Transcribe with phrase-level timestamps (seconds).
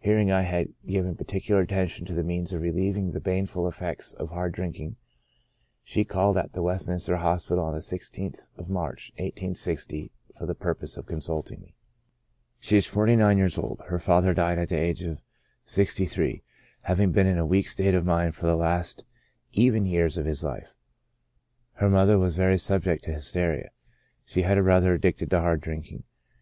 [0.00, 4.28] Hearing I had given particular attention to the means of relieving the baneful effects of
[4.28, 4.96] hard drinking,
[5.82, 10.54] she called at the West minister Hospital on the i6th of March, i860, for the
[10.54, 11.74] purpose of consulting me.
[12.58, 12.68] 48 CHRONIC ALCOHOLISM.
[12.68, 15.22] She is forty nine years old; her father died at the age of
[15.64, 16.42] sixty three,
[16.82, 19.06] having been in a weak state of mind for the last
[19.52, 20.74] even years of his life.
[21.76, 23.70] Her mother was very subject to hysteria;
[24.26, 26.04] she had a brother addicted to hard drinking.